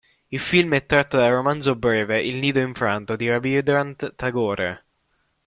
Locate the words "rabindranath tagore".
3.29-4.83